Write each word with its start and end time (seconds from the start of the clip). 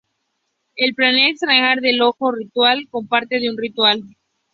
Él 0.75 0.95
planea 0.95 1.29
extraer 1.29 1.77
el 1.85 2.01
ojo 2.01 2.33
como 2.89 3.07
parte 3.07 3.39
de 3.39 3.51
un 3.51 3.55
ritual. 3.59 4.01